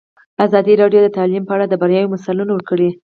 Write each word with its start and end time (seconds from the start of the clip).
ازادي 0.45 0.73
راډیو 0.81 1.01
د 1.03 1.07
تعلیم 1.17 1.43
په 1.45 1.53
اړه 1.55 1.65
د 1.67 1.73
بریاوو 1.81 2.13
مثالونه 2.13 2.51
ورکړي. 2.53 2.89